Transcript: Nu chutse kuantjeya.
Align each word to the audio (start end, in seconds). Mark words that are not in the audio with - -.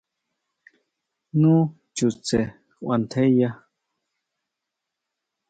Nu 1.41 1.51
chutse 1.95 2.37
kuantjeya. 2.79 3.49